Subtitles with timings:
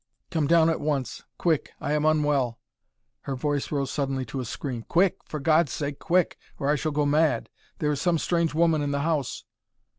[0.31, 1.25] "Come down at once.
[1.37, 1.73] Quick!
[1.79, 2.59] I am unwell."
[3.25, 4.81] Her voice rose suddenly to a scream.
[4.87, 5.17] "Quick!
[5.25, 5.99] For God's sake!
[5.99, 7.49] Quick, or I shall go mad.
[7.77, 9.43] There is some strange woman in the house."